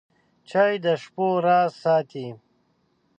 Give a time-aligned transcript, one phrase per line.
[0.49, 2.27] چای د شپو راز ساتي.